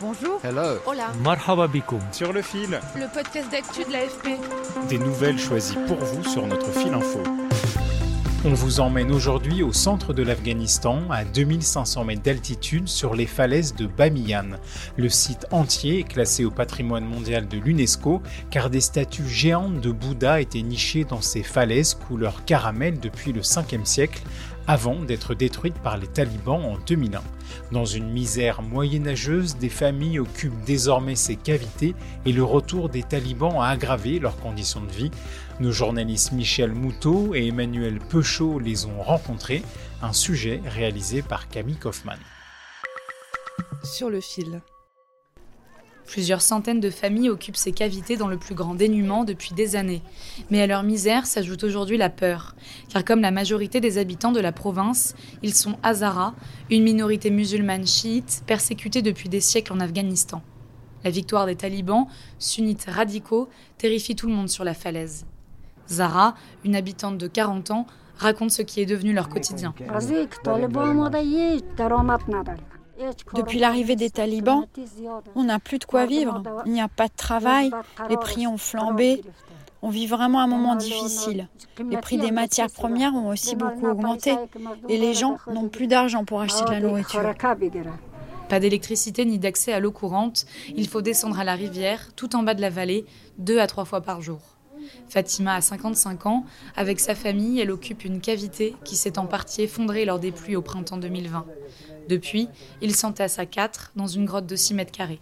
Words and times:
Bonjour. 0.00 0.40
Hello. 0.42 0.78
Hola. 0.86 1.12
Marhaba 1.22 1.66
bikoum. 1.66 2.00
Sur 2.10 2.32
le 2.32 2.40
fil. 2.40 2.80
Le 2.96 3.12
podcast 3.12 3.50
d'actu 3.50 3.84
de 3.84 3.92
l'AFP. 3.92 4.28
Des 4.88 4.98
nouvelles 4.98 5.38
choisies 5.38 5.76
pour 5.86 5.98
vous 5.98 6.24
sur 6.24 6.46
notre 6.46 6.72
fil 6.72 6.94
info. 6.94 7.22
On 8.42 8.54
vous 8.54 8.80
emmène 8.80 9.12
aujourd'hui 9.12 9.62
au 9.62 9.74
centre 9.74 10.14
de 10.14 10.22
l'Afghanistan, 10.22 11.02
à 11.10 11.26
2500 11.26 12.04
mètres 12.04 12.22
d'altitude, 12.22 12.88
sur 12.88 13.14
les 13.14 13.26
falaises 13.26 13.74
de 13.74 13.84
Bamiyan. 13.84 14.52
Le 14.96 15.10
site 15.10 15.44
entier 15.50 15.98
est 15.98 16.04
classé 16.04 16.46
au 16.46 16.50
patrimoine 16.50 17.04
mondial 17.04 17.46
de 17.46 17.58
l'UNESCO, 17.58 18.22
car 18.50 18.70
des 18.70 18.80
statues 18.80 19.28
géantes 19.28 19.82
de 19.82 19.92
Bouddha 19.92 20.40
étaient 20.40 20.62
nichées 20.62 21.04
dans 21.04 21.20
ces 21.20 21.42
falaises 21.42 21.92
couleur 21.92 22.46
caramel 22.46 22.98
depuis 22.98 23.34
le 23.34 23.42
5e 23.42 23.84
siècle, 23.84 24.22
avant 24.66 24.96
d'être 24.96 25.34
détruites 25.34 25.78
par 25.78 25.96
les 25.96 26.06
talibans 26.06 26.64
en 26.64 26.78
2001. 26.78 27.22
Dans 27.72 27.84
une 27.84 28.10
misère 28.10 28.62
moyenâgeuse, 28.62 29.56
des 29.56 29.68
familles 29.68 30.20
occupent 30.20 30.64
désormais 30.64 31.16
ces 31.16 31.36
cavités 31.36 31.94
et 32.24 32.32
le 32.32 32.44
retour 32.44 32.88
des 32.88 33.02
talibans 33.02 33.60
a 33.60 33.68
aggravé 33.68 34.18
leurs 34.18 34.38
conditions 34.38 34.80
de 34.80 34.92
vie. 34.92 35.10
Nos 35.60 35.72
journalistes 35.72 36.32
Michel 36.32 36.72
Moutot 36.72 37.34
et 37.34 37.48
Emmanuel 37.48 37.98
Peuchot 37.98 38.58
les 38.58 38.86
ont 38.86 39.02
rencontrés, 39.02 39.62
un 40.02 40.12
sujet 40.12 40.60
réalisé 40.64 41.22
par 41.22 41.48
Camille 41.48 41.76
Kaufmann. 41.76 42.18
Sur 43.82 44.10
le 44.10 44.20
fil. 44.20 44.62
Plusieurs 46.06 46.42
centaines 46.42 46.80
de 46.80 46.90
familles 46.90 47.30
occupent 47.30 47.56
ces 47.56 47.72
cavités 47.72 48.16
dans 48.16 48.26
le 48.26 48.36
plus 48.36 48.54
grand 48.54 48.74
dénuement 48.74 49.24
depuis 49.24 49.54
des 49.54 49.76
années. 49.76 50.02
Mais 50.50 50.60
à 50.60 50.66
leur 50.66 50.82
misère 50.82 51.26
s'ajoute 51.26 51.62
aujourd'hui 51.62 51.96
la 51.98 52.10
peur. 52.10 52.56
Car 52.88 53.04
comme 53.04 53.20
la 53.20 53.30
majorité 53.30 53.80
des 53.80 53.98
habitants 53.98 54.32
de 54.32 54.40
la 54.40 54.52
province, 54.52 55.14
ils 55.42 55.54
sont 55.54 55.78
Hazara, 55.82 56.34
une 56.70 56.82
minorité 56.82 57.30
musulmane 57.30 57.86
chiite 57.86 58.42
persécutée 58.46 59.02
depuis 59.02 59.28
des 59.28 59.40
siècles 59.40 59.72
en 59.72 59.80
Afghanistan. 59.80 60.42
La 61.04 61.10
victoire 61.10 61.46
des 61.46 61.56
talibans, 61.56 62.06
sunnites 62.38 62.86
radicaux, 62.88 63.48
terrifie 63.78 64.16
tout 64.16 64.26
le 64.26 64.34
monde 64.34 64.48
sur 64.48 64.64
la 64.64 64.74
falaise. 64.74 65.26
Zara, 65.88 66.34
une 66.64 66.76
habitante 66.76 67.18
de 67.18 67.26
40 67.26 67.70
ans, 67.70 67.86
raconte 68.18 68.50
ce 68.50 68.62
qui 68.62 68.80
est 68.80 68.86
devenu 68.86 69.12
leur 69.12 69.28
quotidien. 69.28 69.74
Depuis 73.34 73.58
l'arrivée 73.58 73.96
des 73.96 74.10
talibans, 74.10 74.66
on 75.34 75.44
n'a 75.44 75.58
plus 75.58 75.78
de 75.78 75.84
quoi 75.84 76.06
vivre. 76.06 76.42
Il 76.66 76.72
n'y 76.72 76.80
a 76.80 76.88
pas 76.88 77.08
de 77.08 77.16
travail, 77.16 77.70
les 78.08 78.16
prix 78.16 78.46
ont 78.46 78.58
flambé. 78.58 79.22
On 79.82 79.88
vit 79.88 80.06
vraiment 80.06 80.40
un 80.40 80.46
moment 80.46 80.76
difficile. 80.76 81.48
Les 81.88 81.96
prix 81.96 82.18
des 82.18 82.30
matières 82.30 82.70
premières 82.70 83.14
ont 83.14 83.28
aussi 83.28 83.56
beaucoup 83.56 83.86
augmenté 83.86 84.34
et 84.88 84.98
les 84.98 85.14
gens 85.14 85.38
n'ont 85.50 85.68
plus 85.68 85.86
d'argent 85.86 86.24
pour 86.24 86.40
acheter 86.40 86.64
de 86.64 86.70
la 86.70 86.80
nourriture. 86.80 87.22
Pas 88.48 88.60
d'électricité 88.60 89.24
ni 89.24 89.38
d'accès 89.38 89.72
à 89.72 89.78
l'eau 89.78 89.92
courante, 89.92 90.44
il 90.76 90.88
faut 90.88 91.02
descendre 91.02 91.38
à 91.38 91.44
la 91.44 91.54
rivière, 91.54 92.12
tout 92.16 92.34
en 92.34 92.42
bas 92.42 92.54
de 92.54 92.60
la 92.60 92.68
vallée, 92.68 93.06
deux 93.38 93.60
à 93.60 93.68
trois 93.68 93.84
fois 93.84 94.00
par 94.00 94.20
jour. 94.20 94.40
Fatima 95.08 95.54
a 95.54 95.60
55 95.60 96.26
ans. 96.26 96.44
Avec 96.76 97.00
sa 97.00 97.14
famille, 97.14 97.60
elle 97.60 97.70
occupe 97.70 98.04
une 98.04 98.20
cavité 98.20 98.74
qui 98.84 98.96
s'est 98.96 99.18
en 99.18 99.26
partie 99.26 99.62
effondrée 99.62 100.04
lors 100.04 100.18
des 100.18 100.32
pluies 100.32 100.56
au 100.56 100.62
printemps 100.62 100.96
2020. 100.98 101.46
Depuis, 102.08 102.48
ils 102.82 102.94
s'entassent 102.94 103.38
à 103.38 103.46
quatre 103.46 103.92
dans 103.96 104.06
une 104.06 104.24
grotte 104.24 104.46
de 104.46 104.56
6 104.56 104.74
mètres 104.74 104.92
carrés. 104.92 105.20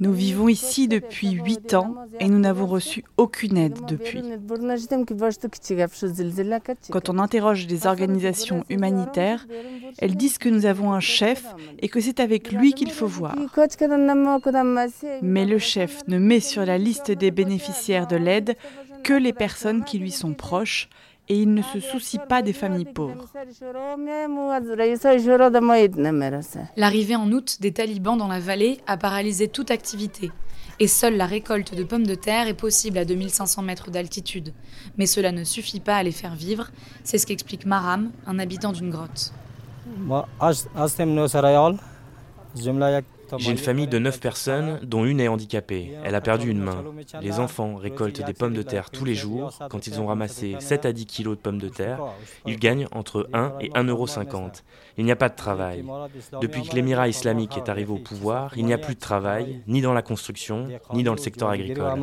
Nous 0.00 0.12
vivons 0.12 0.48
ici 0.48 0.86
depuis 0.86 1.30
8 1.30 1.74
ans 1.74 1.94
et 2.20 2.28
nous 2.28 2.38
n'avons 2.38 2.66
reçu 2.66 3.04
aucune 3.16 3.56
aide 3.56 3.78
depuis. 3.86 4.22
Quand 6.90 7.08
on 7.08 7.18
interroge 7.18 7.66
des 7.66 7.86
organisations 7.86 8.64
humanitaires, 8.68 9.46
elles 9.98 10.16
disent 10.16 10.38
que 10.38 10.48
nous 10.48 10.66
avons 10.66 10.92
un 10.92 11.00
chef 11.00 11.44
et 11.80 11.88
que 11.88 12.00
c'est 12.00 12.20
avec 12.20 12.52
lui 12.52 12.72
qu'il 12.74 12.92
faut 12.92 13.06
voir. 13.06 13.34
Mais 15.22 15.44
le 15.44 15.58
chef 15.58 16.06
ne 16.06 16.18
met 16.18 16.40
sur 16.40 16.64
la 16.64 16.78
liste 16.78 17.10
des 17.10 17.30
bénéficiaires 17.30 18.06
de 18.06 18.16
l'aide 18.16 18.56
que 19.02 19.14
les 19.14 19.32
personnes 19.32 19.84
qui 19.84 19.98
lui 19.98 20.10
sont 20.10 20.34
proches 20.34 20.88
et 21.28 21.40
il 21.40 21.52
ne 21.52 21.62
se 21.62 21.80
soucie 21.80 22.18
pas 22.28 22.42
des 22.42 22.52
familles 22.52 22.86
pauvres. 22.86 23.26
L'arrivée 26.76 27.16
en 27.16 27.30
août 27.32 27.58
des 27.60 27.72
talibans 27.72 28.16
dans 28.16 28.28
la 28.28 28.40
vallée 28.40 28.80
a 28.86 28.96
paralysé 28.96 29.48
toute 29.48 29.70
activité. 29.70 30.30
Et 30.80 30.86
seule 30.86 31.16
la 31.16 31.26
récolte 31.26 31.74
de 31.74 31.82
pommes 31.82 32.06
de 32.06 32.14
terre 32.14 32.46
est 32.46 32.54
possible 32.54 32.98
à 32.98 33.04
2500 33.04 33.62
mètres 33.62 33.90
d'altitude. 33.90 34.54
Mais 34.96 35.06
cela 35.06 35.32
ne 35.32 35.44
suffit 35.44 35.80
pas 35.80 35.96
à 35.96 36.02
les 36.02 36.12
faire 36.12 36.34
vivre, 36.34 36.70
c'est 37.02 37.18
ce 37.18 37.26
qu'explique 37.26 37.66
Maram, 37.66 38.10
un 38.26 38.38
habitant 38.38 38.72
d'une 38.72 38.90
grotte. 38.90 39.32
J'ai 43.36 43.50
une 43.50 43.58
famille 43.58 43.86
de 43.86 43.98
9 43.98 44.20
personnes, 44.20 44.80
dont 44.82 45.04
une 45.04 45.20
est 45.20 45.28
handicapée. 45.28 45.92
Elle 46.04 46.14
a 46.14 46.20
perdu 46.20 46.50
une 46.50 46.62
main. 46.62 46.84
Les 47.20 47.38
enfants 47.38 47.76
récoltent 47.76 48.24
des 48.24 48.32
pommes 48.32 48.54
de 48.54 48.62
terre 48.62 48.90
tous 48.90 49.04
les 49.04 49.14
jours. 49.14 49.52
Quand 49.70 49.86
ils 49.86 50.00
ont 50.00 50.06
ramassé 50.06 50.56
7 50.58 50.86
à 50.86 50.92
10 50.92 51.06
kilos 51.06 51.36
de 51.36 51.42
pommes 51.42 51.58
de 51.58 51.68
terre, 51.68 52.00
ils 52.46 52.58
gagnent 52.58 52.86
entre 52.92 53.28
1 53.32 53.54
et 53.60 53.68
1,50 53.70 53.88
euro. 53.88 54.06
Il 54.96 55.04
n'y 55.04 55.12
a 55.12 55.16
pas 55.16 55.28
de 55.28 55.36
travail. 55.36 55.84
Depuis 56.40 56.62
que 56.62 56.74
l'émirat 56.74 57.08
islamique 57.08 57.56
est 57.56 57.68
arrivé 57.68 57.92
au 57.92 57.98
pouvoir, 57.98 58.52
il 58.56 58.64
n'y 58.64 58.72
a 58.72 58.78
plus 58.78 58.94
de 58.94 59.00
travail, 59.00 59.62
ni 59.66 59.80
dans 59.80 59.92
la 59.92 60.02
construction, 60.02 60.68
ni 60.94 61.02
dans 61.02 61.12
le 61.12 61.18
secteur 61.18 61.50
agricole. 61.50 61.98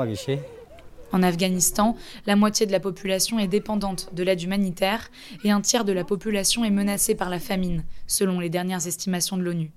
En 1.11 1.23
Afghanistan, 1.23 1.95
la 2.25 2.35
moitié 2.35 2.65
de 2.65 2.71
la 2.71 2.79
population 2.79 3.39
est 3.39 3.47
dépendante 3.47 4.09
de 4.13 4.23
l'aide 4.23 4.41
humanitaire 4.41 5.09
et 5.43 5.51
un 5.51 5.61
tiers 5.61 5.85
de 5.85 5.93
la 5.93 6.03
population 6.03 6.65
est 6.65 6.71
menacée 6.71 7.15
par 7.15 7.29
la 7.29 7.39
famine, 7.39 7.85
selon 8.07 8.39
les 8.39 8.49
dernières 8.49 8.85
estimations 8.85 9.37
de 9.37 9.43
l'ONU. 9.43 9.71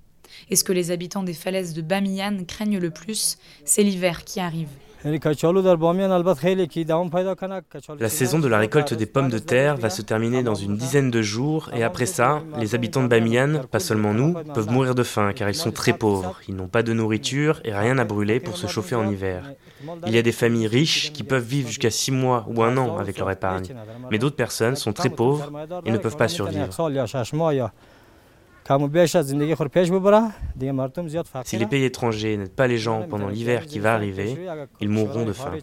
Et 0.49 0.55
ce 0.55 0.63
que 0.63 0.73
les 0.73 0.91
habitants 0.91 1.23
des 1.23 1.33
falaises 1.33 1.73
de 1.73 1.81
Bamiyan 1.81 2.43
craignent 2.47 2.79
le 2.79 2.91
plus, 2.91 3.37
c'est 3.65 3.83
l'hiver 3.83 4.23
qui 4.23 4.39
arrive. 4.39 4.69
La 7.99 8.09
saison 8.09 8.39
de 8.39 8.47
la 8.49 8.57
récolte 8.57 8.93
des 8.93 9.05
pommes 9.05 9.29
de 9.29 9.39
terre 9.39 9.77
va 9.77 9.89
se 9.89 10.01
terminer 10.01 10.43
dans 10.43 10.55
une 10.55 10.75
dizaine 10.75 11.09
de 11.09 11.21
jours 11.21 11.69
et 11.73 11.83
après 11.83 12.05
ça, 12.05 12.41
les 12.57 12.75
habitants 12.75 13.03
de 13.03 13.07
Bamiyan, 13.07 13.61
pas 13.71 13.79
seulement 13.79 14.13
nous, 14.13 14.33
peuvent 14.53 14.69
mourir 14.69 14.95
de 14.95 15.03
faim 15.03 15.31
car 15.33 15.47
ils 15.49 15.55
sont 15.55 15.71
très 15.71 15.93
pauvres. 15.93 16.37
Ils 16.49 16.55
n'ont 16.55 16.67
pas 16.67 16.83
de 16.83 16.91
nourriture 16.91 17.61
et 17.63 17.73
rien 17.73 17.97
à 17.97 18.03
brûler 18.03 18.41
pour 18.41 18.57
se 18.57 18.67
chauffer 18.67 18.95
en 18.95 19.09
hiver. 19.09 19.53
Il 20.05 20.13
y 20.13 20.17
a 20.17 20.21
des 20.21 20.33
familles 20.33 20.67
riches 20.67 21.13
qui 21.13 21.23
peuvent 21.23 21.45
vivre 21.45 21.69
jusqu'à 21.69 21.91
6 21.91 22.11
mois 22.11 22.45
ou 22.49 22.61
un 22.63 22.75
an 22.75 22.97
avec 22.97 23.19
leur 23.19 23.31
épargne. 23.31 23.67
Mais 24.11 24.17
d'autres 24.17 24.35
personnes 24.35 24.75
sont 24.75 24.91
très 24.91 25.09
pauvres 25.09 25.49
et 25.85 25.91
ne 25.91 25.97
peuvent 25.97 26.17
pas 26.17 26.27
survivre. 26.27 26.67
Si 31.43 31.57
les 31.57 31.65
pays 31.65 31.83
étrangers 31.83 32.37
n'aident 32.37 32.55
pas 32.55 32.67
les 32.67 32.77
gens 32.77 33.07
pendant 33.09 33.27
l'hiver 33.27 33.65
qui 33.65 33.79
va 33.79 33.93
arriver, 33.93 34.37
ils 34.79 34.89
mourront 34.89 35.25
de 35.25 35.33
faim. 35.33 35.53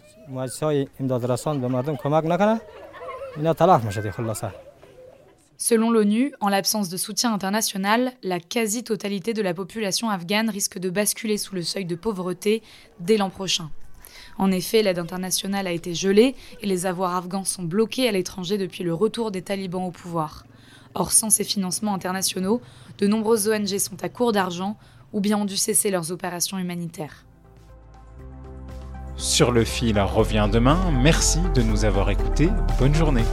Selon 5.59 5.89
l'ONU, 5.89 6.33
en 6.39 6.49
l'absence 6.49 6.89
de 6.89 6.97
soutien 6.97 7.33
international, 7.33 8.11
la 8.21 8.39
quasi-totalité 8.39 9.33
de 9.33 9.41
la 9.41 9.55
population 9.55 10.09
afghane 10.09 10.49
risque 10.49 10.77
de 10.77 10.91
basculer 10.91 11.37
sous 11.37 11.55
le 11.55 11.63
seuil 11.63 11.85
de 11.85 11.95
pauvreté 11.95 12.61
dès 12.99 13.17
l'an 13.17 13.31
prochain. 13.31 13.71
En 14.37 14.51
effet, 14.51 14.83
l'aide 14.83 14.99
internationale 14.99 15.67
a 15.67 15.71
été 15.71 15.93
gelée 15.93 16.35
et 16.61 16.67
les 16.67 16.85
avoirs 16.85 17.15
afghans 17.15 17.43
sont 17.43 17.63
bloqués 17.63 18.07
à 18.07 18.11
l'étranger 18.11 18.57
depuis 18.57 18.83
le 18.83 18.93
retour 18.93 19.31
des 19.31 19.41
talibans 19.41 19.85
au 19.85 19.91
pouvoir. 19.91 20.45
Or, 20.93 21.11
sans 21.11 21.29
ces 21.29 21.43
financements 21.43 21.93
internationaux, 21.93 22.61
de 22.97 23.07
nombreuses 23.07 23.47
ONG 23.47 23.77
sont 23.77 24.03
à 24.03 24.09
court 24.09 24.31
d'argent 24.31 24.77
ou 25.13 25.19
bien 25.19 25.37
ont 25.37 25.45
dû 25.45 25.57
cesser 25.57 25.89
leurs 25.89 26.11
opérations 26.11 26.57
humanitaires. 26.57 27.25
Sur 29.15 29.51
le 29.51 29.63
fil 29.63 29.99
revient 29.99 30.47
demain. 30.51 30.77
Merci 31.01 31.39
de 31.55 31.63
nous 31.63 31.85
avoir 31.85 32.09
écoutés. 32.11 32.49
Bonne 32.79 32.93
journée. 32.93 33.23